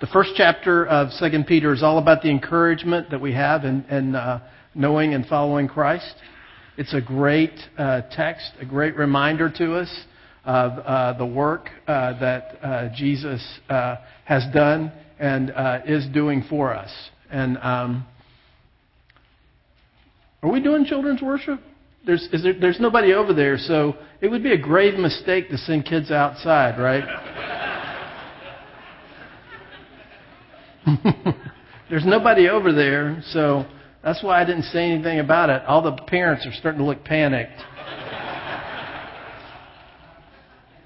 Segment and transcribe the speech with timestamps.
[0.00, 3.84] The first chapter of Second Peter is all about the encouragement that we have in,
[3.90, 4.40] in uh,
[4.74, 6.14] knowing and following Christ.
[6.78, 10.04] It's a great uh, text, a great reminder to us
[10.46, 15.52] of uh, the work uh, that uh, Jesus uh, has done and
[15.84, 16.90] is doing for us.
[17.30, 18.06] And um,
[20.42, 21.60] are we doing children's worship?
[22.06, 25.84] There's, there, there's nobody over there, so it would be a grave mistake to send
[25.84, 27.59] kids outside, right?
[31.90, 33.66] There's nobody over there, so
[34.02, 35.62] that's why I didn't say anything about it.
[35.66, 37.60] All the parents are starting to look panicked.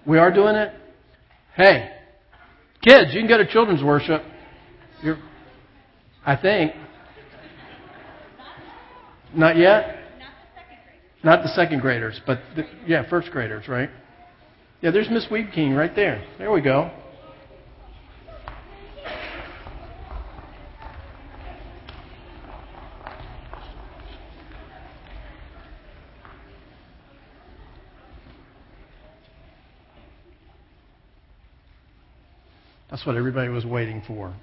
[0.07, 0.73] we are doing it?
[1.57, 1.91] Hey,
[2.83, 4.23] kids, you can go to children's worship.
[5.03, 5.19] You're,
[6.27, 6.73] I think.
[9.35, 9.97] Not yet?
[11.23, 13.91] Not the second graders, but the, yeah, first graders, right?
[14.81, 16.25] Yeah, there's Miss Weebking right there.
[16.39, 16.91] There we go.
[32.91, 34.35] That's what everybody was waiting for.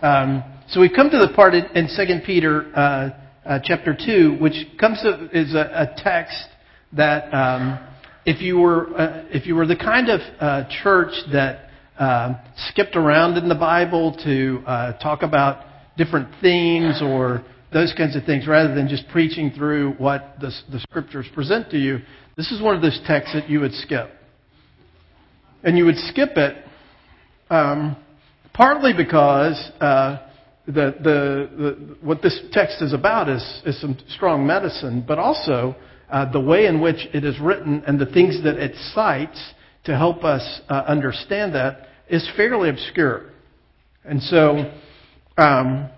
[0.00, 3.10] Um, so we've come to the part in, in 2 Peter uh,
[3.44, 6.46] uh, chapter 2, which comes to, is a, a text
[6.92, 7.78] that um,
[8.24, 12.34] if, you were, uh, if you were the kind of uh, church that uh,
[12.68, 15.64] skipped around in the Bible to uh, talk about
[15.96, 20.78] different themes or those kinds of things rather than just preaching through what the, the
[20.80, 21.98] scriptures present to you,
[22.36, 24.10] this is one of those texts that you would skip.
[25.62, 26.64] And you would skip it
[27.50, 27.96] um,
[28.52, 30.26] partly because uh,
[30.66, 35.76] the, the, the, what this text is about is, is some strong medicine, but also
[36.10, 39.52] uh, the way in which it is written and the things that it cites
[39.84, 43.30] to help us uh, understand that is fairly obscure.
[44.04, 44.72] And so,
[45.36, 45.90] um,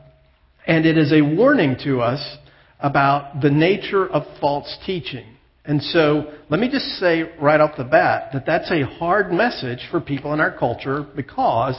[0.66, 2.36] and it is a warning to us
[2.81, 5.35] about the nature of false teaching.
[5.67, 9.81] And so let me just say right off the bat that that's a hard message
[9.91, 11.77] for people in our culture because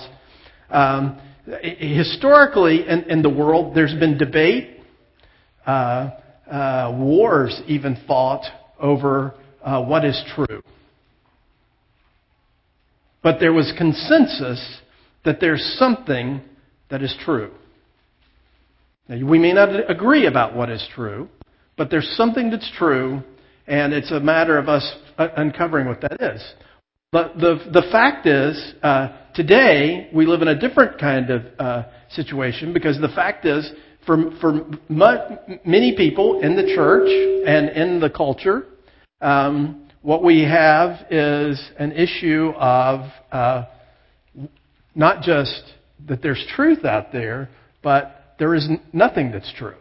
[0.69, 1.19] um,
[1.61, 4.81] historically in, in, the world there's been debate,
[5.65, 6.09] uh,
[6.51, 8.43] uh, wars even fought
[8.77, 9.33] over
[9.63, 10.61] uh, what is true.
[13.23, 14.81] But there was consensus
[15.23, 16.41] that there's something
[16.89, 17.51] that is true.
[19.07, 21.29] Now, we may not agree about what is true,
[21.77, 23.23] but there's something that's true
[23.67, 26.43] and it's a matter of us uncovering what that is.
[27.11, 31.83] But the, the fact is, uh, today we live in a different kind of uh,
[32.09, 33.71] situation because the fact is,
[34.05, 37.09] for, for many people in the church
[37.45, 38.65] and in the culture,
[39.21, 43.65] um, what we have is an issue of uh,
[44.95, 45.73] not just
[46.07, 47.49] that there's truth out there,
[47.83, 49.75] but there is nothing that's true.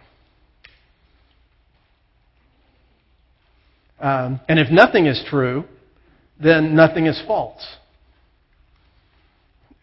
[3.99, 5.65] Um, and if nothing is true,
[6.43, 7.65] then nothing is false.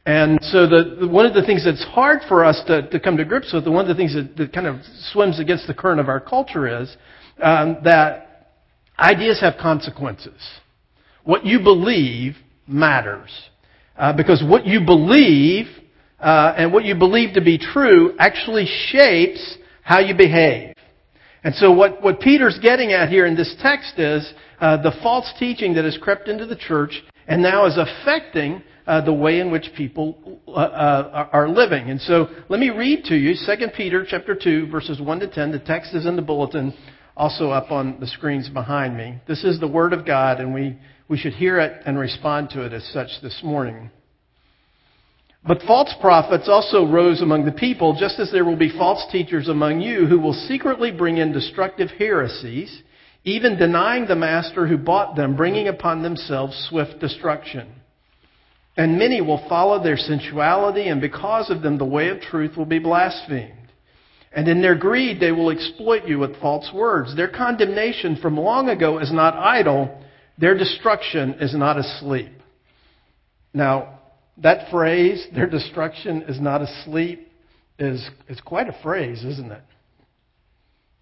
[0.06, 3.16] And so the, the, one of the things that's hard for us to, to come
[3.18, 4.78] to grips with, one of the things that, that kind of
[5.12, 6.96] swims against the current of our culture is
[7.42, 8.50] um, that
[9.00, 10.40] ideas have consequences.
[11.24, 12.36] What you believe
[12.68, 13.30] matters.
[13.98, 15.68] Uh, because what you believe
[16.20, 20.73] uh, and what you believe to be true actually shapes how you behave.
[21.44, 25.32] And so what, what Peter's getting at here in this text is uh, the false
[25.38, 29.52] teaching that has crept into the church and now is affecting uh, the way in
[29.52, 31.90] which people uh, uh are living.
[31.90, 35.52] And so let me read to you 2 Peter chapter 2 verses 1 to 10.
[35.52, 36.74] The text is in the bulletin
[37.16, 39.20] also up on the screens behind me.
[39.28, 40.78] This is the word of God and we,
[41.08, 43.90] we should hear it and respond to it as such this morning.
[45.46, 49.50] But false prophets also rose among the people, just as there will be false teachers
[49.50, 52.82] among you who will secretly bring in destructive heresies,
[53.26, 57.68] even denying the master who bought them, bringing upon themselves swift destruction.
[58.78, 62.66] And many will follow their sensuality, and because of them the way of truth will
[62.66, 63.70] be blasphemed.
[64.36, 67.16] And in their greed they will exploit you with false words.
[67.16, 70.02] Their condemnation from long ago is not idle,
[70.38, 72.32] their destruction is not asleep.
[73.54, 73.93] Now,
[74.38, 77.32] that phrase, their destruction is not asleep,
[77.78, 79.64] is, is quite a phrase, isn't it?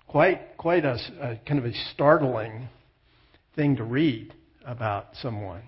[0.07, 2.67] Quite, quite a, a kind of a startling
[3.55, 4.33] thing to read
[4.65, 5.61] about someone.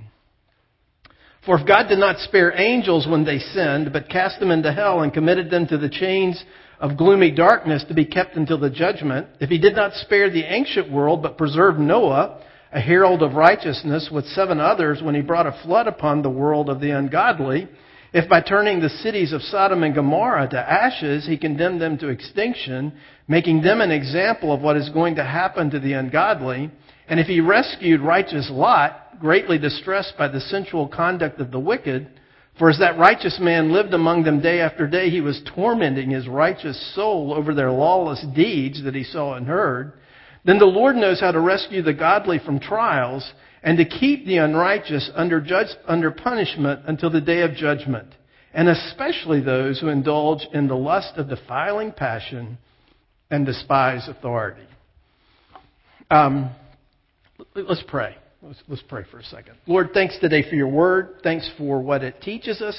[1.45, 5.01] For if God did not spare angels when they sinned, but cast them into hell
[5.01, 6.43] and committed them to the chains
[6.79, 10.43] of gloomy darkness to be kept until the judgment, if he did not spare the
[10.43, 12.41] ancient world, but preserved Noah,
[12.73, 16.69] a herald of righteousness with seven others when he brought a flood upon the world
[16.69, 17.67] of the ungodly,
[18.13, 22.09] If by turning the cities of Sodom and Gomorrah to ashes, he condemned them to
[22.09, 22.93] extinction,
[23.27, 26.71] making them an example of what is going to happen to the ungodly,
[27.07, 32.07] and if he rescued righteous Lot, greatly distressed by the sensual conduct of the wicked,
[32.57, 36.27] for as that righteous man lived among them day after day, he was tormenting his
[36.27, 39.93] righteous soul over their lawless deeds that he saw and heard,
[40.45, 43.31] then the Lord knows how to rescue the godly from trials
[43.61, 48.07] and to keep the unrighteous under, judge, under punishment until the day of judgment,
[48.53, 52.57] and especially those who indulge in the lust of defiling passion
[53.31, 54.67] and despise authority.
[56.11, 56.51] Um,
[57.55, 58.17] let's pray.
[58.41, 59.55] Let's, let's pray for a second.
[59.65, 61.15] Lord, thanks today for your word.
[61.23, 62.77] Thanks for what it teaches us.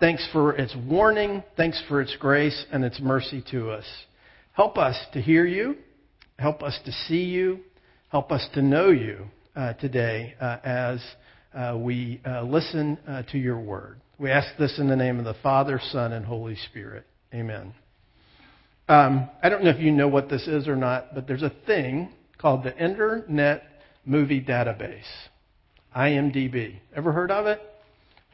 [0.00, 1.44] Thanks for its warning.
[1.56, 3.84] Thanks for its grace and its mercy to us.
[4.52, 5.76] Help us to hear you.
[6.38, 7.58] Help us to see you.
[8.10, 9.24] Help us to know you
[9.56, 11.02] uh, today uh, as
[11.52, 14.00] uh, we uh, listen uh, to your word.
[14.18, 17.06] We ask this in the name of the Father, Son, and Holy Spirit.
[17.34, 17.74] Amen.
[18.88, 21.52] Um, I don't know if you know what this is or not, but there's a
[21.66, 23.64] thing called the Internet
[24.06, 25.02] Movie Database,
[25.96, 26.76] IMDb.
[26.94, 27.60] Ever heard of it?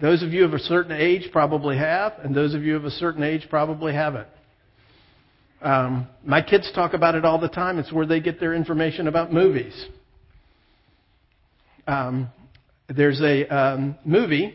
[0.03, 2.91] Those of you of a certain age probably have, and those of you of a
[2.91, 4.29] certain age probably haven't.
[5.65, 7.79] Um, my kids talk about it all the time.
[7.79, 9.87] It's where they get their information about movies.
[11.87, 12.29] Um,
[12.89, 14.55] there's a um, movie.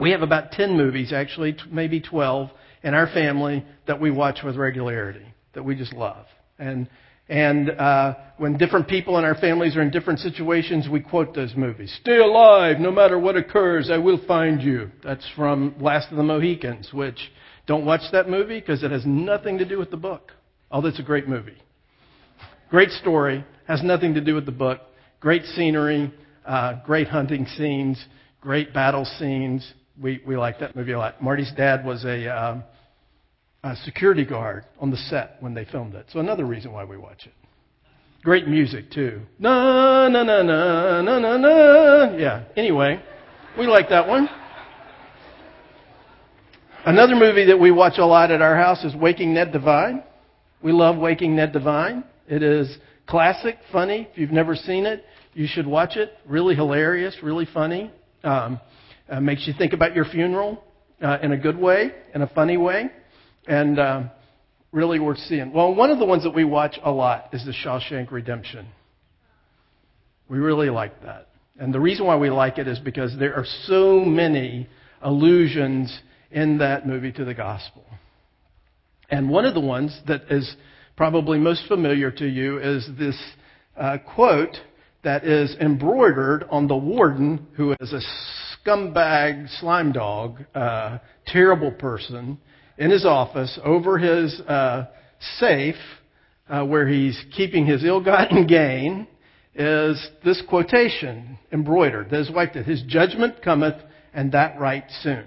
[0.00, 2.50] We have about 10 movies, actually, maybe 12,
[2.82, 6.26] in our family that we watch with regularity, that we just love.
[6.58, 6.88] And,
[7.28, 11.54] and uh, when different people in our families are in different situations, we quote those
[11.54, 11.96] movies.
[12.00, 14.90] Stay alive, no matter what occurs, I will find you.
[15.04, 17.30] That's from Last of the Mohicans, which
[17.66, 20.32] don't watch that movie because it has nothing to do with the book.
[20.70, 21.56] Although it's a great movie.
[22.70, 24.80] Great story, has nothing to do with the book.
[25.20, 26.12] Great scenery,
[26.44, 28.04] uh, great hunting scenes,
[28.40, 29.72] great battle scenes.
[30.00, 31.22] We, we like that movie a lot.
[31.22, 32.62] Marty's dad was a, uh,
[33.62, 36.06] a security guard on the set when they filmed it.
[36.12, 37.32] So another reason why we watch it.
[38.22, 39.20] Great music too.
[39.38, 42.16] Na na na na na na na.
[42.16, 42.44] Yeah.
[42.56, 43.00] Anyway,
[43.58, 44.28] we like that one.
[46.86, 50.02] Another movie that we watch a lot at our house is Waking Ned Devine.
[50.62, 52.04] We love Waking Ned Devine.
[52.28, 52.76] It is
[53.06, 54.06] classic, funny.
[54.12, 55.02] If you've never seen it,
[55.32, 56.12] you should watch it.
[56.26, 57.90] Really hilarious, really funny.
[58.22, 58.60] Um,
[59.08, 60.62] uh, makes you think about your funeral
[61.00, 62.90] uh, in a good way, in a funny way,
[63.46, 64.10] and um,
[64.70, 65.54] really worth seeing.
[65.54, 68.66] Well, one of the ones that we watch a lot is The Shawshank Redemption.
[70.28, 71.28] We really like that.
[71.58, 74.68] And the reason why we like it is because there are so many
[75.00, 75.98] allusions
[76.34, 77.84] in that movie to the gospel.
[79.08, 80.56] And one of the ones that is
[80.96, 83.18] probably most familiar to you is this
[83.76, 84.56] uh, quote
[85.04, 88.00] that is embroidered on the warden, who is a
[88.66, 92.38] scumbag slime dog, uh, terrible person,
[92.78, 94.86] in his office over his uh,
[95.38, 95.76] safe
[96.48, 99.06] uh, where he's keeping his ill-gotten gain
[99.54, 102.66] is this quotation embroidered that his wife did.
[102.66, 103.76] His judgment cometh,
[104.12, 105.24] and that right soon.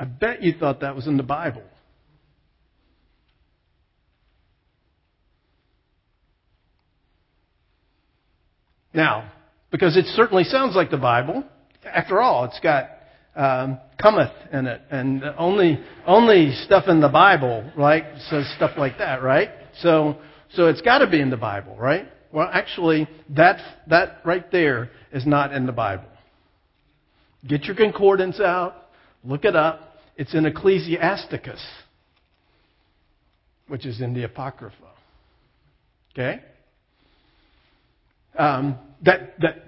[0.00, 1.62] I bet you thought that was in the Bible.
[8.94, 9.30] Now,
[9.70, 11.44] because it certainly sounds like the Bible.
[11.84, 12.90] After all, it's got
[13.36, 18.98] um, cometh in it, and only only stuff in the Bible, right, says stuff like
[18.98, 19.50] that, right?
[19.80, 20.16] So
[20.50, 22.06] so it's got to be in the Bible, right?
[22.32, 26.08] Well, actually, that that right there is not in the Bible.
[27.46, 28.74] Get your concordance out,
[29.22, 29.87] look it up.
[30.18, 31.64] It's in Ecclesiasticus,
[33.68, 34.74] which is in the Apocrypha.
[36.12, 36.42] Okay?
[38.38, 39.64] um, that, that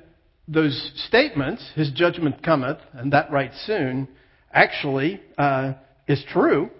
[0.49, 4.09] those statements, his judgment cometh, and that right soon,
[4.52, 5.75] actually uh,
[6.09, 6.71] is true.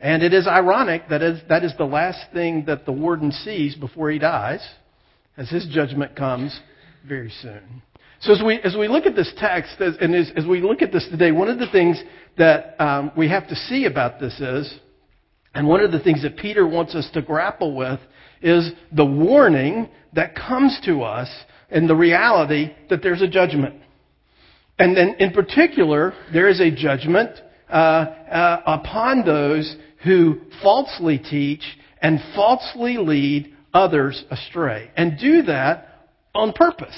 [0.00, 3.74] And it is ironic that is, that is the last thing that the warden sees
[3.74, 4.66] before he dies,
[5.36, 6.58] as his judgment comes
[7.06, 7.82] very soon.
[8.20, 10.82] So as we, as we look at this text, as, and as, as we look
[10.82, 12.02] at this today, one of the things
[12.36, 14.78] that um, we have to see about this is,
[15.54, 18.00] and one of the things that Peter wants us to grapple with
[18.42, 21.28] is the warning that comes to us
[21.70, 23.76] and the reality that there's a judgment.
[24.78, 27.30] And then, in particular, there is a judgment
[27.68, 31.62] uh, uh, upon those who falsely teach
[32.00, 36.96] and falsely lead others astray, and do that on purpose.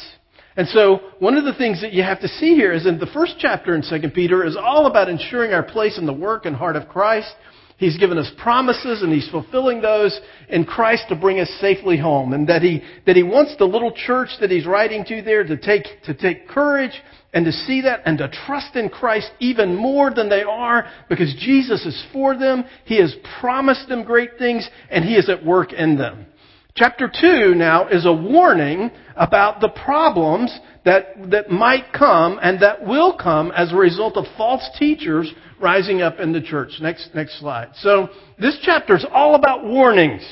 [0.60, 3.06] And so, one of the things that you have to see here is in the
[3.06, 6.54] first chapter in 2 Peter is all about ensuring our place in the work and
[6.54, 7.32] heart of Christ
[7.80, 12.34] He's given us promises and He's fulfilling those in Christ to bring us safely home.
[12.34, 15.56] And that He, that He wants the little church that He's writing to there to
[15.56, 16.92] take, to take courage
[17.32, 21.34] and to see that and to trust in Christ even more than they are because
[21.40, 22.64] Jesus is for them.
[22.84, 26.26] He has promised them great things and He is at work in them.
[26.74, 32.86] Chapter 2 now is a warning about the problems that, that might come and that
[32.86, 36.72] will come as a result of false teachers rising up in the church.
[36.80, 37.70] Next, next slide.
[37.76, 38.08] So
[38.38, 40.22] this chapter is all about warnings.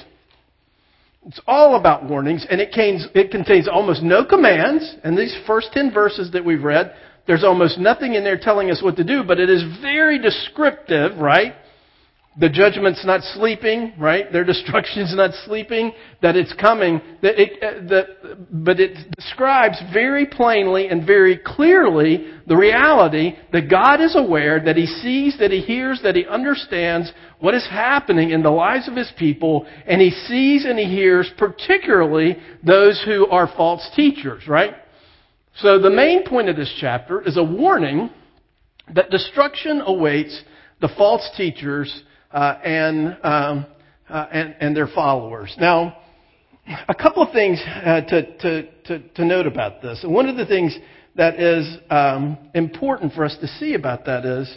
[1.26, 4.96] It's all about warnings, and it contains, it contains almost no commands.
[5.04, 6.94] And these first 10 verses that we've read,
[7.26, 11.18] there's almost nothing in there telling us what to do, but it is very descriptive,
[11.18, 11.54] right?
[12.38, 14.30] The judgment's not sleeping, right?
[14.32, 15.92] Their destruction's not sleeping,
[16.22, 17.00] that it's coming.
[17.22, 23.68] That it, uh, that, but it describes very plainly and very clearly the reality that
[23.68, 28.30] God is aware, that He sees, that He hears, that He understands what is happening
[28.30, 33.26] in the lives of His people, and He sees and He hears particularly those who
[33.26, 34.74] are false teachers, right?
[35.56, 38.10] So the main point of this chapter is a warning
[38.94, 40.40] that destruction awaits
[40.80, 43.66] the false teachers uh, and, um,
[44.08, 45.54] uh, and, and their followers.
[45.58, 45.96] Now,
[46.88, 50.00] a couple of things uh, to, to, to, to, note about this.
[50.02, 50.76] And one of the things
[51.16, 54.48] that is um, important for us to see about that is,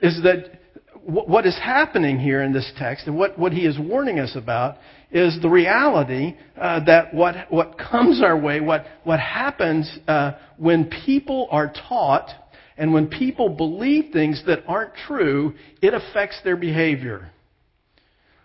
[0.00, 0.60] is that
[1.06, 4.36] w- what is happening here in this text and what, what he is warning us
[4.36, 4.76] about
[5.10, 10.90] is the reality uh, that what, what comes our way, what, what happens uh, when
[11.04, 12.30] people are taught
[12.76, 17.30] and when people believe things that aren't true, it affects their behavior.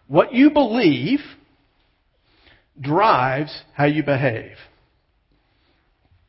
[0.08, 1.20] What you believe
[2.80, 4.56] drives how you behave.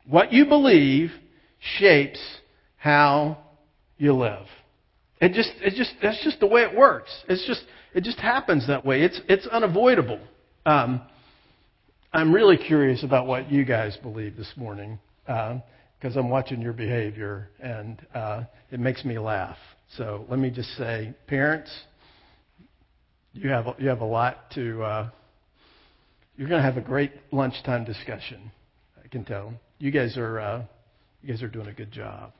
[0.05, 1.11] What you believe
[1.77, 2.19] shapes
[2.77, 3.37] how
[3.97, 4.45] you live.
[5.21, 7.09] It just, it just, that's just the way it works.
[7.29, 9.03] It's just, it just happens that way.
[9.03, 10.19] It's, it's unavoidable.
[10.65, 11.01] Um,
[12.11, 14.99] I'm really curious about what you guys believe this morning.
[15.27, 15.59] Uh,
[16.03, 19.55] because I'm watching your behavior and uh, it makes me laugh.
[19.95, 21.71] So let me just say, parents,
[23.31, 24.83] you have you have a lot to.
[24.83, 25.09] Uh,
[26.35, 28.51] you're going to have a great lunchtime discussion.
[29.01, 29.53] I can tell.
[29.79, 30.65] You guys are uh,
[31.21, 32.33] you guys are doing a good job.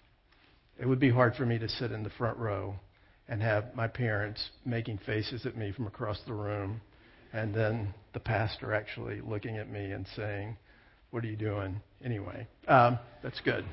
[0.77, 2.75] It would be hard for me to sit in the front row
[3.29, 6.81] and have my parents making faces at me from across the room,
[7.31, 10.57] and then the pastor actually looking at me and saying,
[11.13, 13.63] "What are you doing?" Anyway, um, that's good.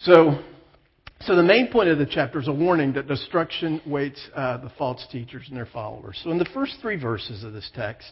[0.00, 0.40] So,
[1.20, 4.70] so the main point of the chapter is a warning that destruction waits uh, the
[4.70, 6.20] false teachers and their followers.
[6.24, 8.10] So in the first three verses of this text,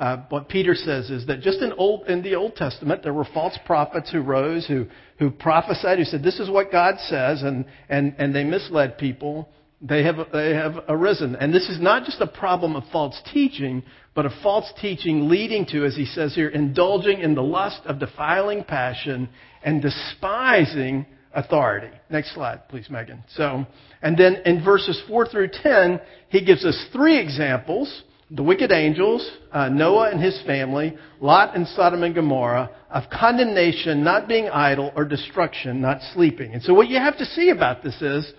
[0.00, 3.26] uh, what Peter says is that just in, old, in the Old Testament, there were
[3.32, 4.86] false prophets who rose, who,
[5.20, 9.48] who prophesied, who said, this is what God says, and, and, and they misled people.
[9.80, 11.36] They have, they have arisen.
[11.36, 15.66] And this is not just a problem of false teaching, but of false teaching leading
[15.66, 19.28] to, as he says here, indulging in the lust of defiling passion
[19.62, 21.90] and despising authority.
[22.10, 23.22] Next slide, please, Megan.
[23.36, 23.66] So,
[24.02, 29.30] and then in verses 4 through 10, he gives us three examples the wicked angels,
[29.52, 34.92] uh, Noah and his family, Lot and Sodom and Gomorrah, of condemnation, not being idle,
[34.94, 36.52] or destruction, not sleeping.
[36.52, 38.30] And so what you have to see about this is,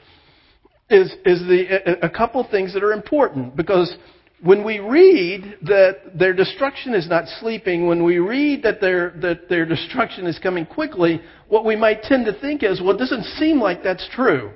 [0.89, 3.96] is, is the, a couple things that are important because
[4.41, 9.50] when we read that their destruction is not sleeping, when we read that their, that
[9.50, 13.24] their destruction is coming quickly, what we might tend to think is, well, it doesn't
[13.38, 14.51] seem like that's true.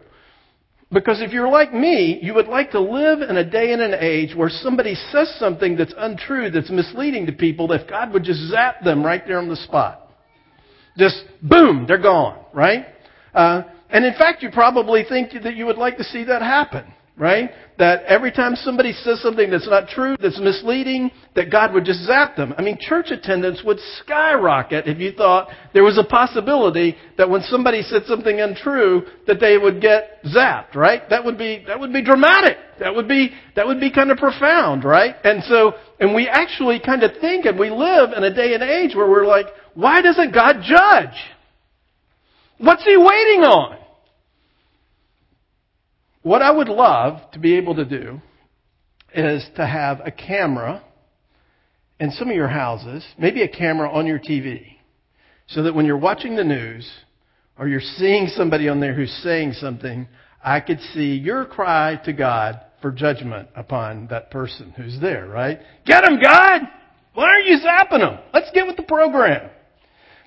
[0.91, 3.95] Because if you're like me, you would like to live in a day and an
[3.99, 8.23] age where somebody says something that's untrue, that's misleading to people, that if God would
[8.23, 10.11] just zap them right there on the spot.
[10.97, 12.85] Just boom, they're gone, right?
[13.33, 16.91] Uh, and in fact, you probably think that you would like to see that happen
[17.17, 17.51] right?
[17.77, 22.05] That every time somebody says something that's not true, that's misleading, that God would just
[22.05, 22.53] zap them.
[22.57, 27.41] I mean, church attendance would skyrocket if you thought there was a possibility that when
[27.43, 31.07] somebody said something untrue, that they would get zapped, right?
[31.09, 32.57] That would be, that would be dramatic.
[32.79, 35.15] That would be, that would be kind of profound, right?
[35.23, 38.63] And so, and we actually kind of think and we live in a day and
[38.63, 41.15] age where we're like, why doesn't God judge?
[42.57, 43.82] What's he waiting on?
[46.23, 48.21] What I would love to be able to do
[49.13, 50.81] is to have a camera
[51.99, 54.77] in some of your houses, maybe a camera on your TV,
[55.47, 56.89] so that when you're watching the news
[57.59, 60.07] or you're seeing somebody on there who's saying something,
[60.43, 65.59] I could see your cry to God for judgment upon that person who's there, right?
[65.85, 66.61] Get him, God!
[67.13, 68.19] Why aren't you zapping them?
[68.33, 69.49] Let's get with the program.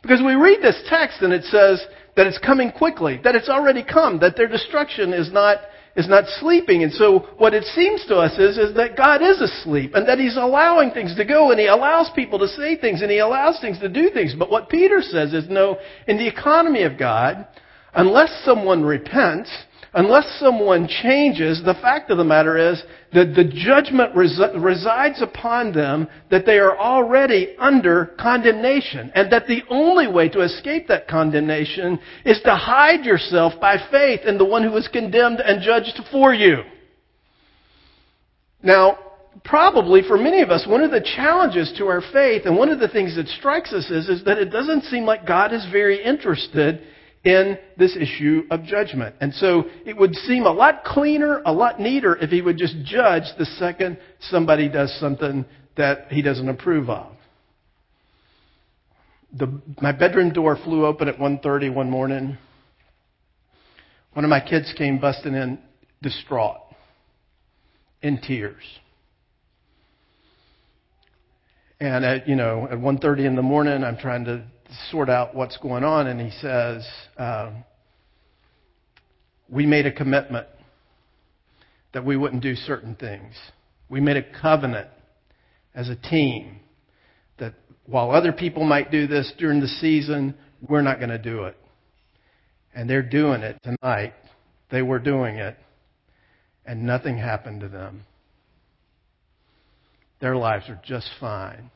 [0.03, 1.85] Because we read this text and it says
[2.17, 5.59] that it's coming quickly, that it's already come, that their destruction is not
[5.97, 6.83] is not sleeping.
[6.83, 10.19] And so what it seems to us is, is that God is asleep and that
[10.19, 13.59] He's allowing things to go and He allows people to say things and He allows
[13.61, 14.35] things to do things.
[14.39, 17.47] But what Peter says is no, in the economy of God,
[17.95, 19.51] unless someone repents,
[19.95, 25.73] unless someone changes, the fact of the matter is that the judgment res- resides upon
[25.73, 31.09] them that they are already under condemnation and that the only way to escape that
[31.09, 36.01] condemnation is to hide yourself by faith in the one who is condemned and judged
[36.11, 36.63] for you.
[38.63, 38.99] Now,
[39.45, 42.81] probably for many of us, one of the challenges to our faith and one of
[42.81, 46.03] the things that strikes us is, is that it doesn't seem like God is very
[46.03, 46.83] interested
[47.27, 49.17] in this issue of judgment.
[49.21, 52.77] And so it would seem a lot cleaner, a lot neater if he would just
[52.85, 55.45] judge the second somebody does something
[55.77, 57.13] that he doesn't approve of.
[59.37, 62.39] The, my bedroom door flew open at 1.30 one morning.
[64.13, 65.59] One of my kids came busting in
[66.01, 66.61] distraught,
[68.03, 68.63] in tears.
[71.81, 74.45] And at, you know, at 1.30 in the morning, I'm trying to
[74.91, 76.87] sort out what's going on, and he says,
[77.19, 77.65] um,
[79.49, 80.47] We made a commitment
[81.93, 83.35] that we wouldn't do certain things.
[83.89, 84.89] We made a covenant
[85.75, 86.61] as a team
[87.39, 87.55] that
[87.87, 90.35] while other people might do this during the season,
[90.69, 91.57] we're not going to do it.
[92.75, 94.15] And they're doing it tonight.
[94.71, 95.57] They were doing it,
[96.65, 98.05] and nothing happened to them.
[100.21, 101.71] Their lives are just fine.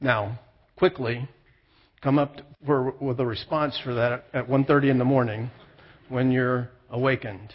[0.00, 0.38] Now,
[0.76, 1.28] quickly,
[2.00, 5.50] come up for, with a response for that at 1.30 in the morning
[6.08, 7.52] when you're awakened.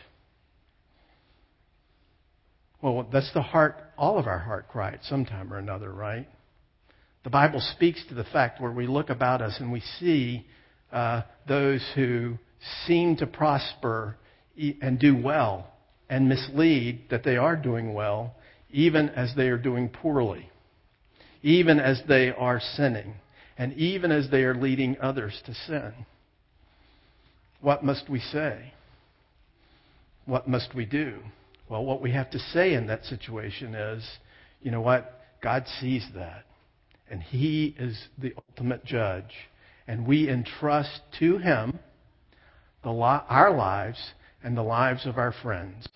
[2.81, 6.27] Well, that's the heart, all of our heart cry at some time or another, right?
[7.23, 10.45] The Bible speaks to the fact where we look about us and we see
[10.91, 12.37] uh, those who
[12.85, 14.17] seem to prosper
[14.55, 15.71] and do well
[16.07, 18.35] and mislead that they are doing well,
[18.69, 20.51] even as they are doing poorly
[21.45, 23.13] even as they are sinning,
[23.55, 25.93] and even as they are leading others to sin.
[27.61, 28.73] What must we say?
[30.25, 31.19] What must we do?
[31.69, 34.03] Well, what we have to say in that situation is,
[34.63, 35.21] you know what?
[35.43, 36.45] God sees that.
[37.11, 39.31] And He is the ultimate judge.
[39.87, 41.77] And we entrust to Him
[42.83, 43.99] the, our lives
[44.43, 45.87] and the lives of our friends.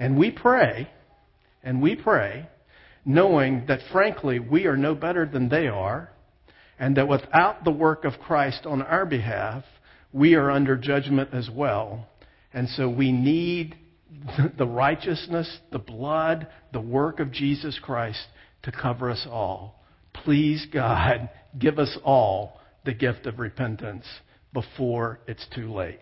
[0.00, 0.90] And we pray,
[1.62, 2.48] and we pray
[3.04, 6.10] knowing that frankly we are no better than they are,
[6.78, 9.64] and that without the work of Christ on our behalf,
[10.12, 12.06] we are under judgment as well.
[12.52, 13.76] And so we need
[14.58, 18.20] the righteousness, the blood, the work of Jesus Christ
[18.62, 19.82] to cover us all.
[20.12, 24.06] Please, God, give us all the gift of repentance
[24.52, 26.00] before it's too late.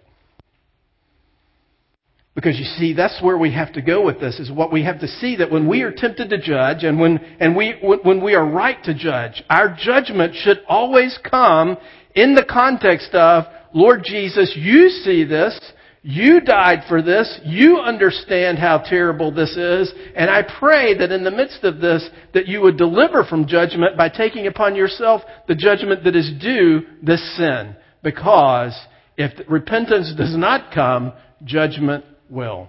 [2.34, 5.00] Because you see, that's where we have to go with this, is what we have
[5.00, 8.34] to see that when we are tempted to judge and when, and we, when we
[8.34, 11.76] are right to judge, our judgment should always come
[12.14, 15.58] in the context of, Lord Jesus, you see this,
[16.02, 21.24] you died for this, you understand how terrible this is, and I pray that in
[21.24, 25.56] the midst of this, that you would deliver from judgment by taking upon yourself the
[25.56, 27.74] judgment that is due this sin.
[28.02, 28.78] Because
[29.16, 31.12] if repentance does not come,
[31.44, 32.68] judgment will.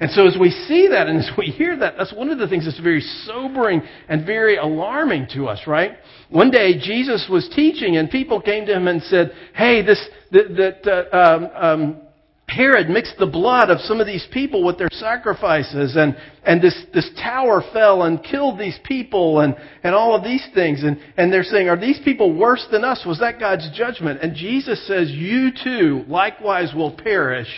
[0.00, 2.48] And so as we see that and as we hear that, that's one of the
[2.48, 5.92] things that's very sobering and very alarming to us, right?
[6.30, 10.82] One day Jesus was teaching and people came to him and said, hey, this, that,
[10.82, 12.00] that uh, um, um,
[12.48, 16.82] Herod mixed the blood of some of these people with their sacrifices and, and this,
[16.94, 20.82] this tower fell and killed these people and, and all of these things.
[20.82, 23.04] And, and they're saying, are these people worse than us?
[23.06, 24.20] Was that God's judgment?
[24.22, 27.48] And Jesus says, you too likewise will perish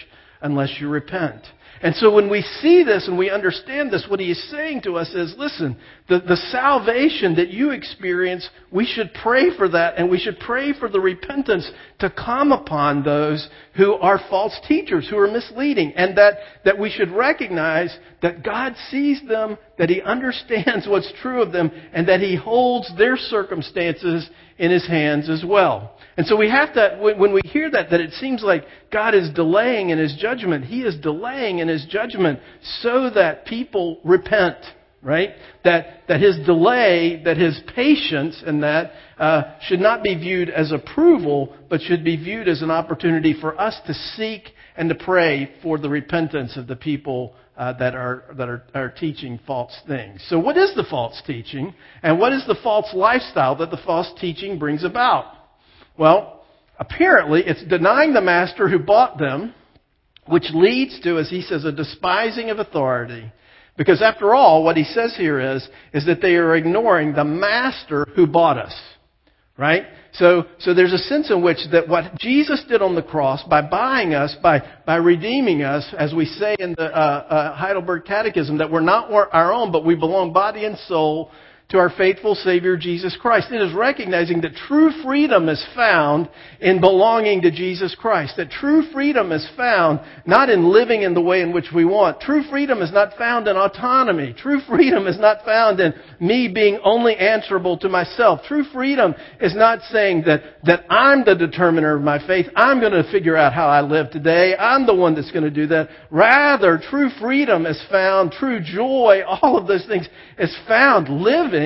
[0.43, 1.45] unless you repent.
[1.83, 4.97] And so when we see this and we understand this, what he is saying to
[4.97, 5.79] us is, listen,
[6.11, 10.75] the, the salvation that you experience, we should pray for that and we should pray
[10.79, 13.49] for the repentance to come upon those
[13.79, 16.35] who are false teachers, who are misleading, and that,
[16.67, 21.71] that we should recognize that God sees them, that he understands what's true of them,
[21.95, 25.97] and that he holds their circumstances in his hands as well.
[26.17, 29.31] And so we have to, when we hear that, that it seems like God is
[29.31, 32.41] delaying in his judgment, he is delaying in his judgment
[32.81, 34.59] so that people repent,
[35.03, 35.31] right?
[35.65, 40.73] That, that his delay, that his patience in that uh, should not be viewed as
[40.73, 45.53] approval, but should be viewed as an opportunity for us to seek and to pray
[45.63, 50.25] for the repentance of the people uh, that, are, that are, are teaching false things.
[50.29, 51.75] So, what is the false teaching?
[52.03, 55.40] And what is the false lifestyle that the false teaching brings about?
[56.01, 56.47] Well,
[56.79, 59.53] apparently it's denying the master who bought them,
[60.27, 63.31] which leads to, as he says, a despising of authority.
[63.77, 68.07] Because after all, what he says here is, is that they are ignoring the master
[68.17, 68.75] who bought us.
[69.59, 69.85] Right?
[70.15, 73.61] So, so there's a sense in which that what Jesus did on the cross by
[73.61, 78.57] buying us, by, by redeeming us, as we say in the uh, uh, Heidelberg Catechism,
[78.57, 81.31] that we're not our own, but we belong body and soul
[81.71, 83.53] to our faithful Savior Jesus Christ.
[83.53, 86.29] It is recognizing that true freedom is found
[86.61, 88.35] in belonging to Jesus Christ.
[88.37, 92.21] That true freedom is found not in living in the way in which we want.
[92.21, 94.35] True freedom is not found in autonomy.
[94.37, 98.41] True freedom is not found in me being only answerable to myself.
[98.49, 102.47] True freedom is not saying that, that I'm the determiner of my faith.
[102.57, 104.57] I'm going to figure out how I live today.
[104.59, 105.89] I'm the one that's going to do that.
[106.11, 111.60] Rather, true freedom is found, true joy, all of those things is found living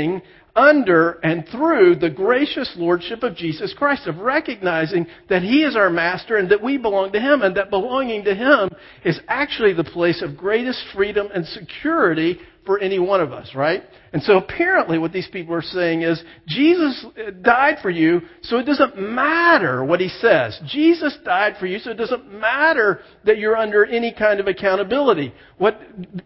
[0.56, 5.90] under and through the gracious lordship of Jesus Christ, of recognizing that He is our
[5.90, 8.70] master and that we belong to Him, and that belonging to Him
[9.04, 13.82] is actually the place of greatest freedom and security for any one of us, right?
[14.12, 17.04] And so apparently what these people are saying is, Jesus
[17.42, 20.58] died for you, so it doesn't matter what he says.
[20.66, 25.34] Jesus died for you, so it doesn't matter that you're under any kind of accountability.
[25.58, 25.78] What,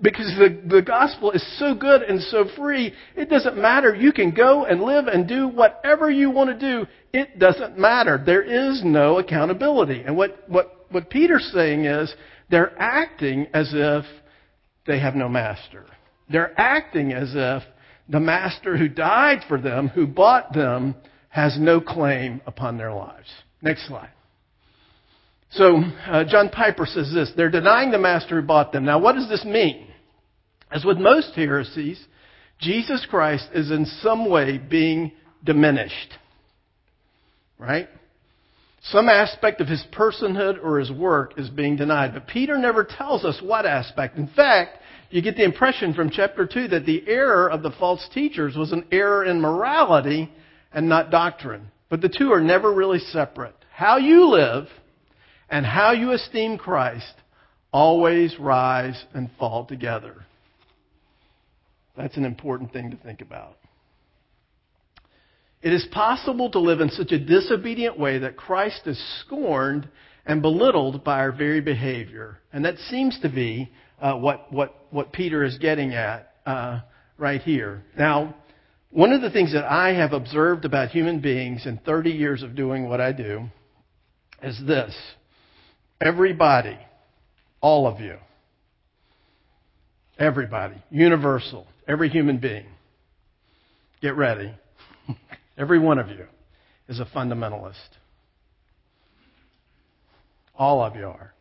[0.02, 3.94] because the, the gospel is so good and so free, it doesn't matter.
[3.94, 6.86] You can go and live and do whatever you want to do.
[7.12, 8.22] It doesn't matter.
[8.24, 10.02] There is no accountability.
[10.02, 12.14] And what, what, what Peter's saying is,
[12.50, 14.04] they're acting as if
[14.86, 15.84] they have no master.
[16.30, 17.62] They're acting as if
[18.08, 20.94] the master who died for them, who bought them,
[21.28, 23.28] has no claim upon their lives.
[23.62, 24.10] Next slide.
[25.50, 28.84] So, uh, John Piper says this they're denying the master who bought them.
[28.84, 29.86] Now, what does this mean?
[30.70, 32.02] As with most heresies,
[32.58, 35.12] Jesus Christ is in some way being
[35.44, 36.12] diminished.
[37.58, 37.88] Right?
[38.84, 42.14] Some aspect of his personhood or his work is being denied.
[42.14, 44.16] But Peter never tells us what aspect.
[44.16, 44.78] In fact,
[45.10, 48.72] you get the impression from chapter 2 that the error of the false teachers was
[48.72, 50.30] an error in morality
[50.72, 51.70] and not doctrine.
[51.88, 53.54] But the two are never really separate.
[53.72, 54.66] How you live
[55.48, 57.14] and how you esteem Christ
[57.72, 60.26] always rise and fall together.
[61.96, 63.56] That's an important thing to think about.
[65.62, 69.88] It is possible to live in such a disobedient way that Christ is scorned
[70.24, 72.38] and belittled by our very behavior.
[72.52, 76.80] And that seems to be uh, what, what, what Peter is getting at uh,
[77.16, 77.82] right here.
[77.96, 78.34] Now,
[78.90, 82.56] one of the things that I have observed about human beings in 30 years of
[82.56, 83.48] doing what I do
[84.42, 84.94] is this
[86.00, 86.78] everybody,
[87.60, 88.16] all of you,
[90.18, 92.66] everybody, universal, every human being,
[94.00, 94.54] get ready.
[95.58, 96.26] every one of you
[96.88, 97.74] is a fundamentalist.
[100.54, 101.34] All of you are.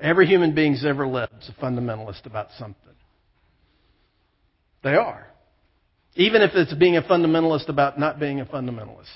[0.00, 2.76] Every human being's ever lived is a fundamentalist about something.
[4.84, 5.26] They are.
[6.14, 9.06] Even if it's being a fundamentalist about not being a fundamentalist.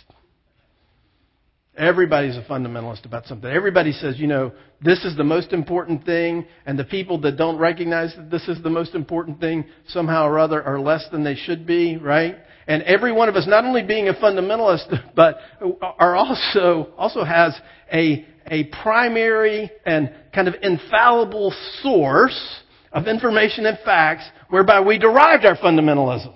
[1.76, 3.50] Everybody's a fundamentalist about something.
[3.50, 7.56] Everybody says, you know, this is the most important thing, and the people that don't
[7.56, 11.34] recognize that this is the most important thing somehow or other are less than they
[11.34, 12.36] should be, right?
[12.66, 15.38] And every one of us, not only being a fundamentalist, but
[15.80, 17.58] are also, also has
[17.90, 22.60] a, a primary and kind of infallible source
[22.92, 26.34] of information and facts whereby we derived our fundamentalism.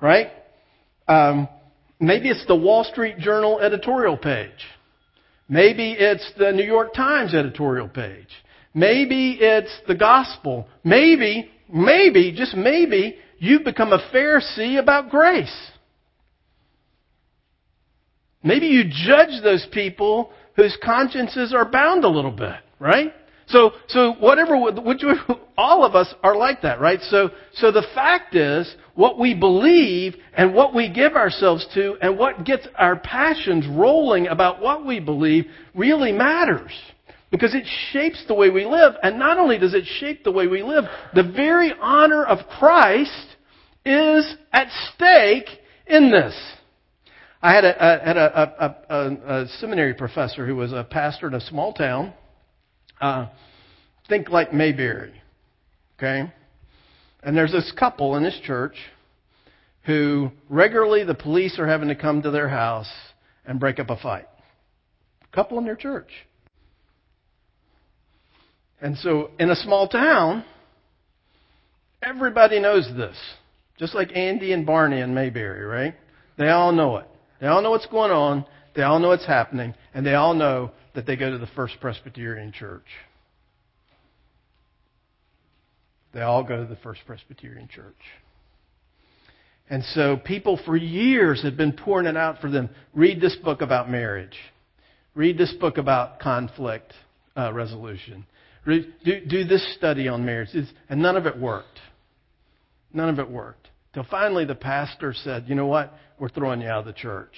[0.00, 0.28] Right?
[1.08, 1.48] Um,
[1.98, 4.50] maybe it's the Wall Street Journal editorial page.
[5.48, 8.28] Maybe it's the New York Times editorial page.
[8.74, 10.68] Maybe it's the gospel.
[10.84, 15.70] Maybe, maybe, just maybe, you've become a Pharisee about grace.
[18.42, 23.12] Maybe you judge those people whose consciences are bound a little bit, right?
[23.48, 25.02] So, so whatever, which,
[25.58, 27.00] all of us are like that, right?
[27.02, 32.18] So, so the fact is, what we believe and what we give ourselves to and
[32.18, 36.72] what gets our passions rolling about what we believe really matters.
[37.30, 38.94] Because it shapes the way we live.
[39.02, 43.36] And not only does it shape the way we live, the very honor of Christ
[43.84, 45.48] is at stake
[45.86, 46.34] in this.
[47.46, 51.34] I had a, a had a, a, a, seminary professor who was a pastor in
[51.34, 52.12] a small town.
[53.00, 53.28] Uh,
[54.08, 55.12] think like Mayberry,
[55.96, 56.32] okay?
[57.22, 58.74] And there's this couple in this church
[59.84, 62.90] who regularly the police are having to come to their house
[63.44, 64.26] and break up a fight.
[65.22, 66.10] A couple in their church.
[68.80, 70.44] And so in a small town,
[72.02, 73.16] everybody knows this.
[73.78, 75.94] Just like Andy and Barney in Mayberry, right?
[76.38, 77.06] They all know it.
[77.40, 78.44] They all know what's going on.
[78.74, 81.80] They all know what's happening, and they all know that they go to the First
[81.80, 82.86] Presbyterian Church.
[86.12, 87.94] They all go to the First Presbyterian Church.
[89.68, 92.70] And so people for years had been pouring it out for them.
[92.94, 94.36] Read this book about marriage.
[95.14, 96.92] Read this book about conflict
[97.36, 98.24] uh, resolution.
[98.64, 100.50] Read, do, do this study on marriage.
[100.52, 101.80] It's, and none of it worked.
[102.92, 103.65] None of it worked.
[103.96, 105.94] Till finally the pastor said, you know what?
[106.20, 107.32] We're throwing you out of the church.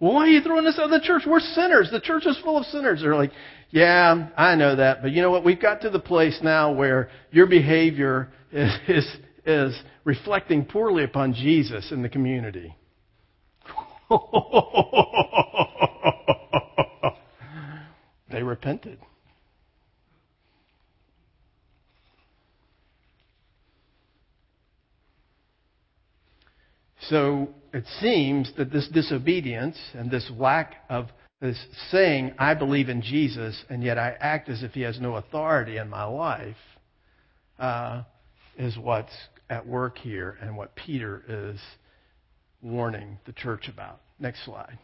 [0.00, 1.22] Well, why are you throwing us out of the church?
[1.24, 1.88] We're sinners.
[1.92, 3.00] The church is full of sinners.
[3.00, 3.30] They're like,
[3.70, 5.02] yeah, I know that.
[5.02, 5.44] But you know what?
[5.44, 9.06] We've got to the place now where your behavior is, is,
[9.46, 12.74] is reflecting poorly upon Jesus in the community.
[18.32, 18.98] they repented.
[27.10, 31.08] So it seems that this disobedience and this lack of
[31.40, 31.58] this
[31.90, 35.78] saying, I believe in Jesus, and yet I act as if he has no authority
[35.78, 36.56] in my life,
[37.58, 38.04] uh,
[38.56, 39.12] is what's
[39.48, 41.60] at work here and what Peter is
[42.62, 44.00] warning the church about.
[44.20, 44.78] Next slide.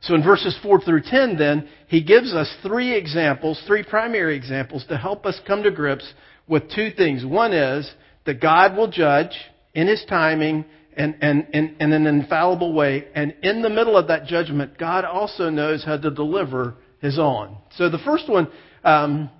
[0.00, 4.86] So in verses 4 through 10, then, he gives us three examples, three primary examples,
[4.88, 6.14] to help us come to grips
[6.46, 7.26] with two things.
[7.26, 7.92] One is
[8.24, 9.32] that God will judge
[9.74, 10.64] in his timing
[10.98, 13.06] and, and, and, in an infallible way.
[13.14, 17.56] And in the middle of that judgment, God also knows how to deliver his own.
[17.76, 18.48] So the first one,
[18.84, 19.30] um,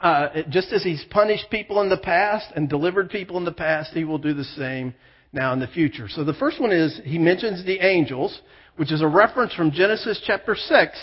[0.00, 3.92] uh, just as he's punished people in the past and delivered people in the past,
[3.92, 4.94] he will do the same
[5.32, 6.08] now in the future.
[6.08, 8.40] So the first one is he mentions the angels,
[8.76, 10.98] which is a reference from Genesis chapter 6,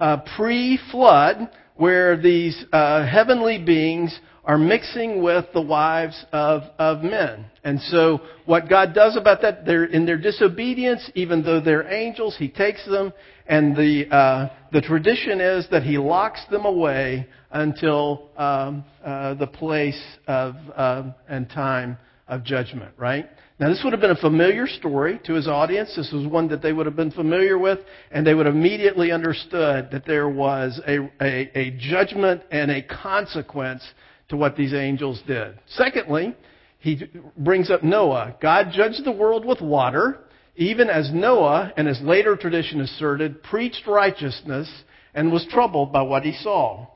[0.00, 7.44] uh, pre-flood, where these uh, heavenly beings are mixing with the wives of, of men.
[7.62, 12.36] And so what God does about that, they're in their disobedience, even though they're angels,
[12.36, 13.12] He takes them,
[13.46, 19.46] and the, uh, the tradition is that He locks them away until um, uh, the
[19.46, 23.28] place of uh, and time of judgment, right?
[23.60, 25.94] Now, this would have been a familiar story to his audience.
[25.94, 27.78] This was one that they would have been familiar with,
[28.10, 32.82] and they would have immediately understood that there was a, a, a judgment and a
[32.82, 33.84] consequence
[34.32, 35.58] to what these angels did.
[35.68, 36.34] Secondly,
[36.78, 37.04] he
[37.36, 38.34] brings up Noah.
[38.40, 40.20] God judged the world with water,
[40.56, 44.72] even as Noah, and as later tradition asserted, preached righteousness
[45.14, 46.86] and was troubled by what he saw.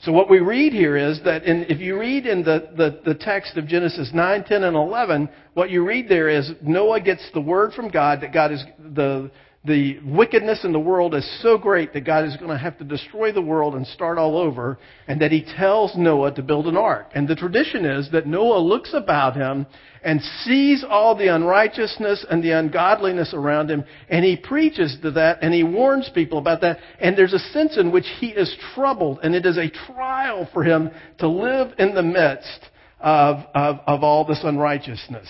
[0.00, 3.14] So what we read here is that in, if you read in the, the, the,
[3.14, 7.40] text of Genesis 9, 10, and 11, what you read there is Noah gets the
[7.40, 9.30] word from God that God is, the,
[9.62, 12.84] the wickedness in the world is so great that God is going to have to
[12.84, 16.78] destroy the world and start all over, and that he tells Noah to build an
[16.78, 17.10] ark.
[17.14, 19.66] And the tradition is that Noah looks about him
[20.02, 25.42] and sees all the unrighteousness and the ungodliness around him, and he preaches to that,
[25.42, 29.18] and he warns people about that, and there's a sense in which he is troubled,
[29.22, 32.60] and it is a trial for him to live in the midst
[32.98, 35.28] of, of, of all this unrighteousness.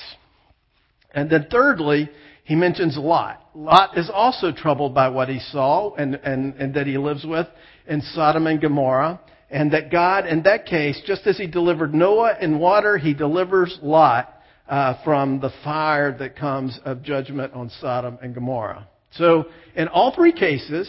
[1.13, 2.09] And then thirdly,
[2.45, 3.43] he mentions Lot.
[3.55, 7.47] Lot is also troubled by what he saw and, and, and that he lives with
[7.87, 9.21] in Sodom and Gomorrah.
[9.51, 13.79] And that God, in that case, just as he delivered Noah in water, he delivers
[13.83, 14.33] Lot
[14.69, 18.89] uh, from the fire that comes of judgment on Sodom and Gomorrah.
[19.13, 20.89] So, in all three cases,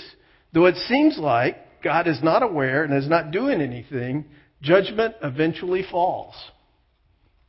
[0.54, 4.26] though it seems like God is not aware and is not doing anything,
[4.62, 6.36] judgment eventually falls.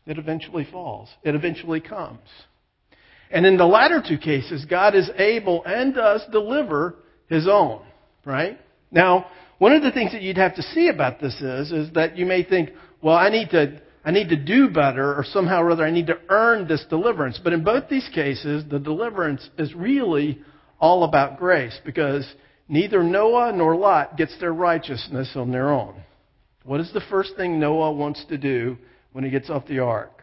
[0.07, 1.11] It eventually falls.
[1.23, 2.27] It eventually comes.
[3.33, 6.97] And in the latter two cases, God is able and does deliver
[7.29, 7.81] his own,
[8.27, 8.59] right?
[8.90, 9.27] Now,
[9.59, 12.27] one of the things that you'd have to see about this is, is that you
[12.27, 15.85] may think, well, I need to, I need to do better, or somehow or other
[15.85, 17.40] I need to earn this deliverance.
[17.42, 20.40] But in both these cases, the deliverance is really
[20.79, 22.31] all about grace, because
[22.68, 25.95] neither Noah nor Lot gets their righteousness on their own.
[26.64, 28.77] What is the first thing Noah wants to do
[29.12, 30.23] when he gets off the ark?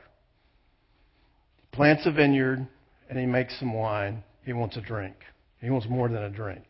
[1.62, 2.68] He plants a vineyard,
[3.10, 5.16] and he makes some wine, he wants a drink.
[5.62, 6.64] He wants more than a drink.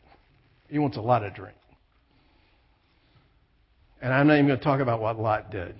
[0.68, 1.56] He wants a lot of drink.
[4.02, 5.74] And I'm not even going to talk about what Lot did.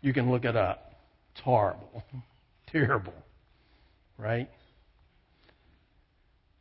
[0.00, 0.92] You can look it up.
[1.32, 2.02] It's horrible.
[2.72, 3.14] Terrible.
[4.16, 4.48] Right?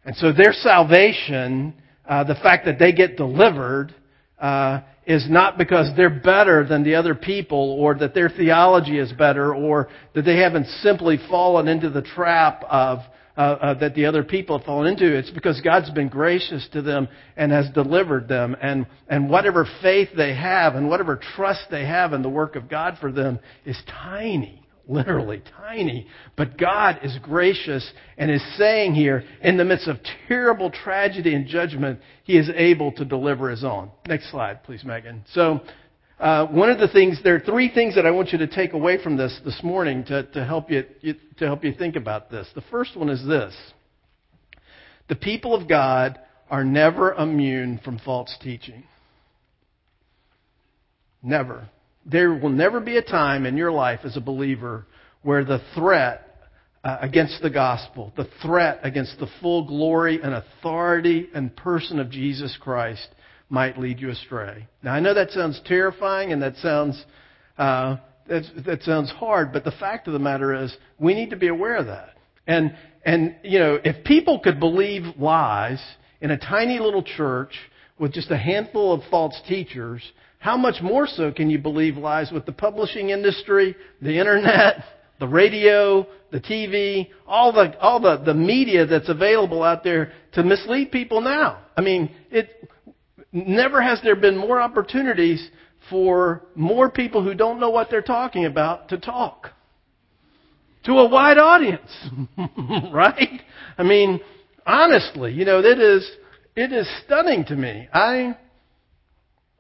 [0.04, 1.74] And so their salvation,
[2.08, 3.94] uh, the fact that they get delivered,
[4.40, 9.12] uh, is not because they're better than the other people or that their theology is
[9.14, 13.00] better or that they haven't simply fallen into the trap of
[13.36, 15.18] uh, uh, that the other people have fallen into.
[15.18, 18.56] It's because God's been gracious to them and has delivered them.
[18.62, 22.70] And, and whatever faith they have and whatever trust they have in the work of
[22.70, 26.08] God for them is tiny, literally tiny.
[26.36, 29.98] But God is gracious and is saying here, in the midst of
[30.28, 33.92] terrible tragedy and judgment, He is able to deliver His own.
[34.08, 35.24] Next slide, please, Megan.
[35.34, 35.62] So,
[36.20, 38.74] uh, one of the things, there are three things that I want you to take
[38.74, 40.84] away from this this morning to, to help you,
[41.38, 42.48] to help you think about this.
[42.56, 43.56] The first one is this.
[45.08, 48.84] The people of God are never immune from false teaching.
[51.24, 51.70] Never.
[52.06, 54.86] There will never be a time in your life as a believer
[55.22, 56.26] where the threat
[56.84, 62.10] uh, against the gospel, the threat against the full glory and authority and person of
[62.10, 63.08] Jesus Christ
[63.50, 64.68] might lead you astray.
[64.82, 67.04] Now I know that sounds terrifying and that sounds
[67.58, 71.48] uh, that sounds hard, but the fact of the matter is we need to be
[71.48, 72.16] aware of that.
[72.48, 75.84] And and you know if people could believe lies
[76.22, 77.54] in a tiny little church
[77.98, 80.02] with just a handful of false teachers,
[80.40, 84.84] how much more so can you believe lies with the publishing industry, the internet,
[85.20, 90.44] the radio, the TV, all the all the, the media that's available out there to
[90.44, 91.62] mislead people now?
[91.76, 92.50] I mean, it
[93.34, 95.50] never has there been more opportunities
[95.90, 99.50] for more people who don't know what they're talking about to talk
[100.86, 101.92] to a wide audience,
[102.94, 103.42] right?
[103.78, 104.22] I mean,
[104.66, 106.10] honestly, you know, it is
[106.56, 107.90] it is stunning to me.
[107.94, 108.38] I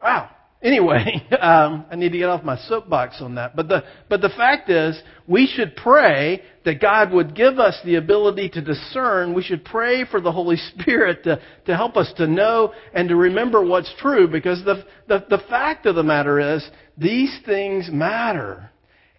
[0.01, 0.29] wow.
[0.61, 3.55] Anyway, um, I need to get off my soapbox on that.
[3.55, 7.95] But the, but the fact is, we should pray that God would give us the
[7.95, 9.33] ability to discern.
[9.33, 13.15] We should pray for the Holy Spirit to, to help us to know and to
[13.15, 16.67] remember what's true because the, the, the fact of the matter is,
[16.97, 18.69] these things matter.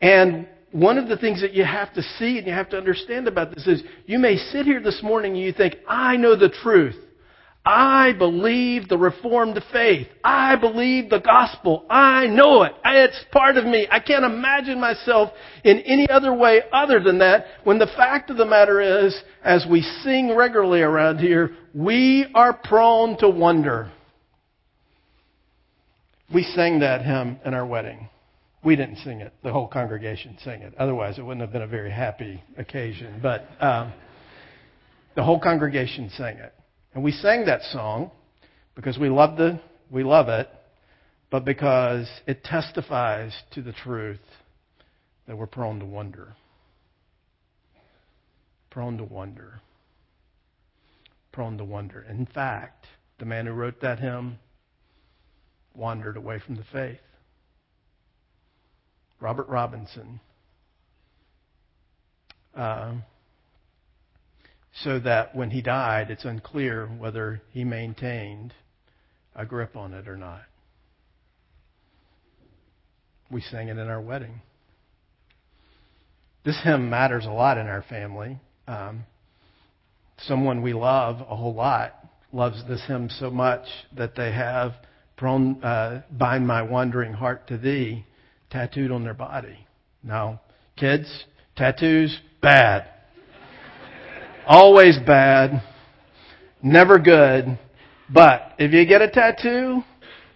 [0.03, 3.27] And one of the things that you have to see and you have to understand
[3.27, 6.51] about this is you may sit here this morning and you think, I know the
[6.63, 6.97] truth.
[7.65, 10.09] I believe the Reformed faith.
[10.25, 11.85] I believe the gospel.
[11.91, 12.73] I know it.
[12.85, 13.87] It's part of me.
[13.91, 15.31] I can't imagine myself
[15.63, 19.67] in any other way other than that when the fact of the matter is, as
[19.71, 23.93] we sing regularly around here, we are prone to wonder.
[26.33, 28.09] We sang that hymn in our wedding.
[28.65, 29.35] We didn't sing it.
[29.43, 30.75] The whole congregation sang it.
[30.79, 33.21] Otherwise, it wouldn't have been a very happy occasion.
[33.23, 33.93] But um,
[35.15, 36.55] the whole congregation sang it.
[36.95, 38.11] And we sang that song
[38.75, 40.49] because we love the we love it,
[41.31, 44.21] but because it testifies to the truth
[45.27, 46.35] that we're prone to wonder.
[48.71, 49.61] Prone to wonder.
[51.33, 52.07] Prone to wonder.
[52.09, 52.87] In fact,
[53.19, 54.39] the man who wrote that hymn
[55.75, 56.99] wandered away from the faith.
[59.21, 60.21] Robert Robinson.
[62.55, 62.95] Uh,
[64.73, 68.55] so that when he died, it's unclear whether he maintained
[69.35, 70.43] a grip on it or not.
[73.31, 74.43] We sang it in our wedding.
[76.45, 78.39] This hymn matters a lot in our family.
[78.67, 79.05] Um,
[80.19, 81.95] someone we love a whole lot
[82.33, 84.73] loves this hymn so much that they have
[85.17, 88.05] prone, uh, bind my wandering heart to thee
[88.51, 89.67] tattooed on their body.
[90.03, 90.41] Now,
[90.77, 91.25] kids,
[91.57, 92.87] tattoos, bad.
[94.47, 95.63] Always bad.
[96.63, 97.59] Never good.
[98.13, 99.83] But if you get a tattoo,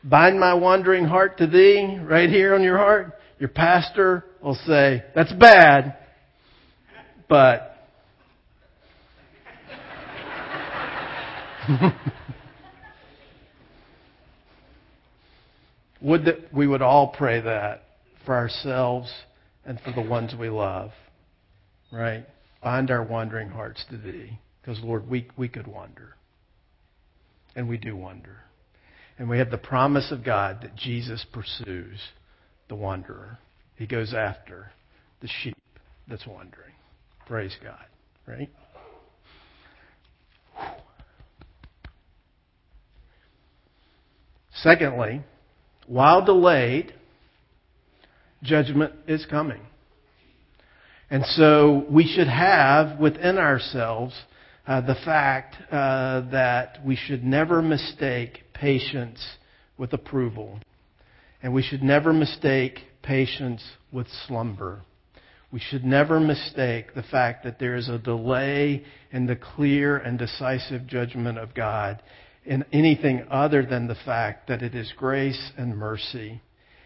[0.03, 5.03] bind my wandering heart to thee, right here on your heart, your pastor will say,
[5.15, 5.97] that's bad,
[7.29, 7.71] but
[16.01, 17.83] would that we would all pray that
[18.27, 19.11] for ourselves
[19.65, 20.91] and for the ones we love.
[21.91, 22.27] Right?
[22.65, 24.39] Bind our wandering hearts to Thee.
[24.61, 26.17] Because, Lord, we, we could wander.
[27.55, 28.39] And we do wander.
[29.19, 32.01] And we have the promise of God that Jesus pursues
[32.69, 33.39] the wanderer.
[33.77, 34.73] He goes after
[35.21, 35.59] the sheep
[36.09, 36.73] that's wandering.
[37.27, 37.85] Praise God.
[38.27, 38.51] Right?
[44.55, 45.21] Secondly,
[45.87, 46.95] while delayed,
[48.43, 49.61] judgment is coming.
[51.11, 54.15] And so we should have within ourselves
[54.67, 59.25] uh, the fact uh, that we should never mistake patience
[59.77, 60.59] with approval.
[61.43, 63.63] And we should never mistake patience
[63.93, 64.83] with slumber.
[65.53, 70.19] We should never mistake the fact that there is a delay in the clear and
[70.19, 72.03] decisive judgment of God
[72.45, 76.41] in anything other than the fact that it is grace and mercy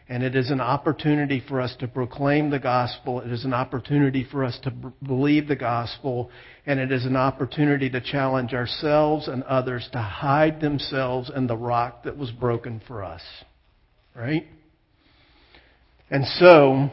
[0.08, 3.20] and it is an opportunity for us to proclaim the gospel.
[3.20, 6.30] It is an opportunity for us to b- believe the gospel.
[6.64, 11.56] And it is an opportunity to challenge ourselves and others to hide themselves in the
[11.56, 13.22] rock that was broken for us.
[14.14, 14.46] Right?
[16.10, 16.90] And so,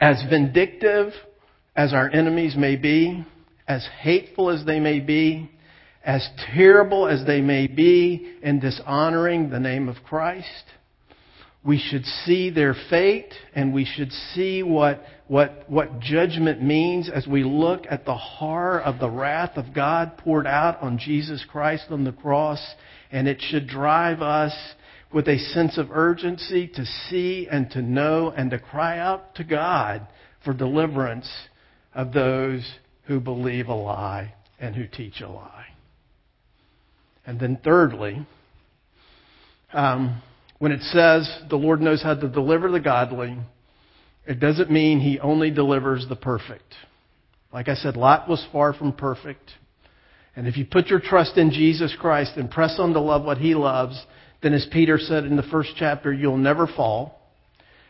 [0.00, 1.12] As vindictive
[1.76, 3.24] as our enemies may be,
[3.68, 5.50] as hateful as they may be,
[6.02, 10.64] as terrible as they may be in dishonoring the name of Christ,
[11.62, 17.26] we should see their fate and we should see what, what, what judgment means as
[17.26, 21.86] we look at the horror of the wrath of God poured out on Jesus Christ
[21.90, 22.74] on the cross.
[23.12, 24.54] And it should drive us
[25.12, 29.44] with a sense of urgency to see and to know and to cry out to
[29.44, 30.06] God
[30.44, 31.28] for deliverance
[31.94, 35.66] of those who believe a lie and who teach a lie.
[37.26, 38.26] And then, thirdly,
[39.72, 40.22] um,
[40.60, 43.36] when it says the Lord knows how to deliver the godly,
[44.26, 46.74] it doesn't mean he only delivers the perfect.
[47.52, 49.50] Like I said, Lot was far from perfect.
[50.36, 53.38] And if you put your trust in Jesus Christ and press on to love what
[53.38, 54.00] he loves,
[54.42, 57.18] then as Peter said in the first chapter, you'll never fall.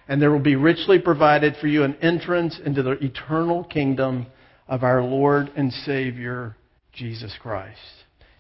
[0.07, 4.27] And there will be richly provided for you an entrance into the eternal kingdom
[4.69, 6.57] of our Lord and Savior,
[6.93, 7.79] Jesus Christ.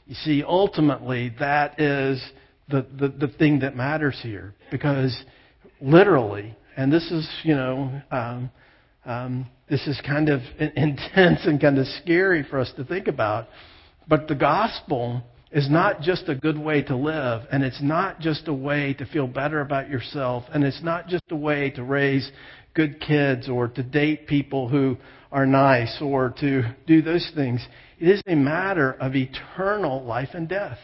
[0.07, 2.23] You see, ultimately, that is
[2.71, 4.55] the, the, the thing that matters here.
[4.71, 5.25] Because
[5.81, 8.51] literally, and this is, you know, um,
[9.05, 13.49] um, this is kind of intense and kind of scary for us to think about.
[14.09, 18.47] But the gospel is not just a good way to live, and it's not just
[18.49, 22.31] a way to feel better about yourself, and it's not just a way to raise
[22.75, 24.97] good kids or to date people who
[25.33, 27.65] are nice or to do those things.
[27.99, 30.79] It is a matter of eternal life and death.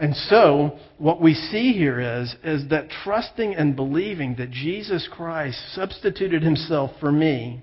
[0.00, 5.58] And so, what we see here is, is that trusting and believing that Jesus Christ
[5.74, 7.62] substituted himself for me,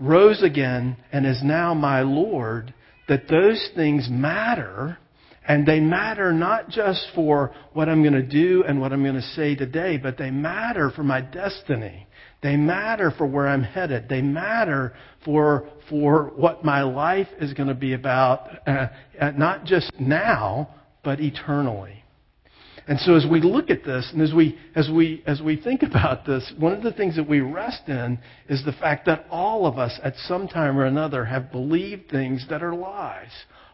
[0.00, 2.74] rose again, and is now my Lord,
[3.06, 4.98] that those things matter,
[5.46, 9.14] and they matter not just for what I'm going to do and what I'm going
[9.14, 12.08] to say today, but they matter for my destiny.
[12.42, 14.08] They matter for where I'm headed.
[14.08, 14.92] They matter
[15.24, 18.88] for, for what my life is going to be about, uh,
[19.36, 20.68] not just now,
[21.04, 22.04] but eternally.
[22.86, 25.82] And so as we look at this and as we, as we, as we think
[25.82, 29.66] about this, one of the things that we rest in is the fact that all
[29.66, 33.30] of us at some time or another have believed things that are lies.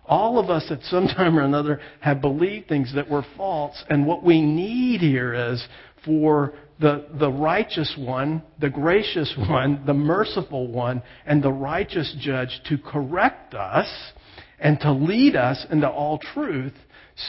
[0.06, 3.82] All of us at some time or another have believed things that were false.
[3.88, 5.66] And what we need here is
[6.04, 12.60] for the, the righteous one, the gracious one, the merciful one, and the righteous judge
[12.68, 13.88] to correct us
[14.60, 16.74] and to lead us into all truth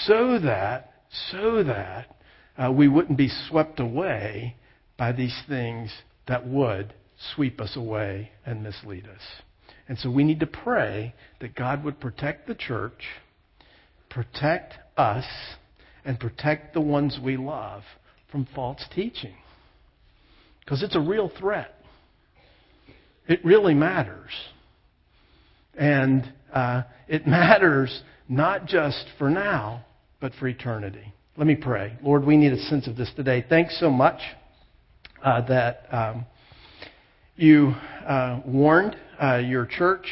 [0.05, 0.91] so that
[1.31, 2.15] so that
[2.57, 4.55] uh, we wouldn't be swept away
[4.97, 5.91] by these things
[6.27, 6.93] that would
[7.35, 9.21] sweep us away and mislead us.
[9.87, 13.03] And so we need to pray that God would protect the church,
[14.09, 15.25] protect us,
[16.05, 17.83] and protect the ones we love
[18.31, 19.35] from false teaching.
[20.61, 21.75] Because it's a real threat.
[23.27, 24.31] It really matters.
[25.75, 28.01] And uh, it matters
[28.31, 29.83] not just for now,
[30.21, 31.13] but for eternity.
[31.35, 31.97] Let me pray.
[32.01, 33.43] Lord, we need a sense of this today.
[33.47, 34.21] Thanks so much
[35.21, 36.25] uh, that um,
[37.35, 37.73] you
[38.07, 40.05] uh, warned uh, your church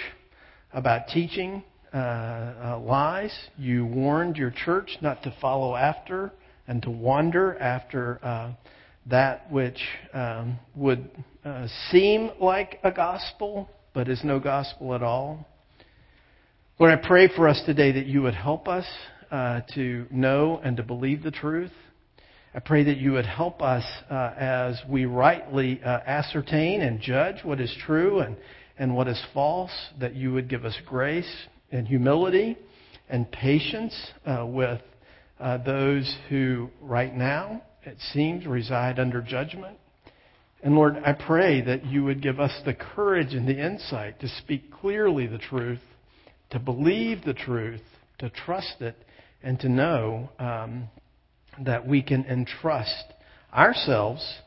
[0.73, 1.63] about teaching
[1.93, 3.33] uh, uh, lies.
[3.57, 6.33] You warned your church not to follow after
[6.67, 8.51] and to wander after uh,
[9.05, 9.79] that which
[10.13, 11.09] um, would
[11.89, 15.47] seem like a gospel, but is no gospel at all.
[16.81, 18.85] Lord, I pray for us today that you would help us
[19.31, 21.73] uh, to know and to believe the truth.
[22.55, 27.43] I pray that you would help us uh, as we rightly uh, ascertain and judge
[27.43, 28.37] what is true and,
[28.77, 31.29] and what is false, that you would give us grace
[31.69, 32.57] and humility
[33.09, 33.93] and patience
[34.25, 34.79] uh, with
[35.41, 39.77] uh, those who right now, it seems, reside under judgment.
[40.63, 44.29] And Lord, I pray that you would give us the courage and the insight to
[44.29, 45.79] speak clearly the truth,
[46.51, 47.81] to believe the truth,
[48.19, 48.95] to trust it,
[49.41, 50.89] and to know um,
[51.63, 53.05] that we can entrust
[53.53, 54.39] ourselves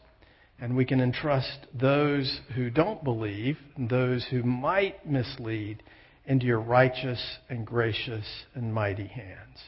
[0.60, 5.82] and we can entrust those who don't believe, those who might mislead,
[6.24, 8.24] into your righteous and gracious
[8.54, 9.58] and mighty hands.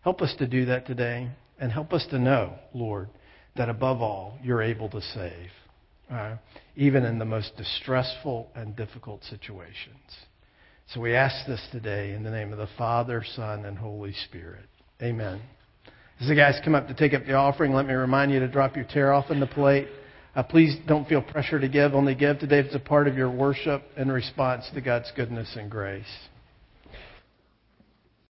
[0.00, 3.10] Help us to do that today, and help us to know, Lord,
[3.56, 5.50] that above all, you're able to save,
[6.10, 6.34] uh,
[6.74, 10.26] even in the most distressful and difficult situations.
[10.92, 14.66] So we ask this today in the name of the Father, Son, and Holy Spirit.
[15.02, 15.40] Amen.
[16.20, 18.48] As the guys come up to take up the offering, let me remind you to
[18.48, 19.88] drop your tear off in the plate.
[20.36, 21.94] Uh, please don't feel pressure to give.
[21.94, 25.56] Only give today if it's a part of your worship in response to God's goodness
[25.58, 26.04] and grace.